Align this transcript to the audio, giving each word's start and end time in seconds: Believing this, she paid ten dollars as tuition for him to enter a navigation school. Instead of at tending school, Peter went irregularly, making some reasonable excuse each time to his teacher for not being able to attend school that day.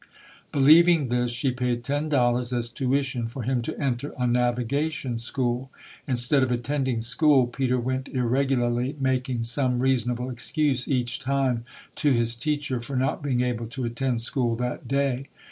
Believing 0.51 1.09
this, 1.09 1.31
she 1.31 1.51
paid 1.51 1.83
ten 1.83 2.09
dollars 2.09 2.51
as 2.51 2.71
tuition 2.71 3.27
for 3.27 3.43
him 3.43 3.61
to 3.61 3.79
enter 3.79 4.15
a 4.17 4.25
navigation 4.25 5.19
school. 5.19 5.69
Instead 6.07 6.41
of 6.41 6.51
at 6.51 6.63
tending 6.63 7.03
school, 7.03 7.45
Peter 7.45 7.79
went 7.79 8.07
irregularly, 8.07 8.95
making 8.99 9.43
some 9.43 9.77
reasonable 9.77 10.31
excuse 10.31 10.87
each 10.87 11.19
time 11.19 11.65
to 11.97 12.13
his 12.13 12.35
teacher 12.35 12.81
for 12.81 12.95
not 12.95 13.21
being 13.21 13.41
able 13.41 13.67
to 13.67 13.85
attend 13.85 14.21
school 14.21 14.55
that 14.55 14.87
day. 14.87 15.27